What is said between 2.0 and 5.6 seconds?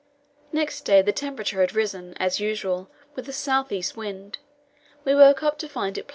as usual, with a south east wind; we woke up